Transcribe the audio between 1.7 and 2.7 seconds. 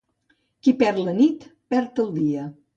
perd el dia.